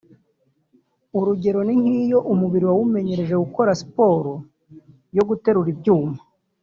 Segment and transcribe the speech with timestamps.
[1.17, 4.25] urugero ni nk’iyo umubiri wawumenyereje gukora sport
[5.17, 6.17] yo guterura ibyuma